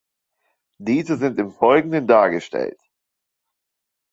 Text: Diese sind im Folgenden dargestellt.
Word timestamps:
Diese 0.79 1.15
sind 1.15 1.37
im 1.37 1.51
Folgenden 1.51 2.07
dargestellt. 2.07 2.81